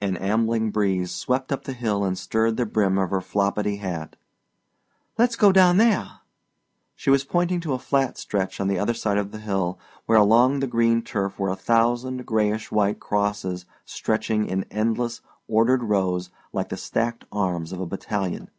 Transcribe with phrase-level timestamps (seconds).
[0.00, 4.16] An ambling breeze swept up the hill and stirred the brim of her floppidy hat.
[5.16, 6.18] "Let's go down there!"
[6.96, 10.18] She was pointing to a flat stretch on the other side of the hill where
[10.18, 16.30] along the green turf were a thousand grayish white crosses stretching in endless, ordered rows
[16.52, 18.50] like the stacked arms of a battalion.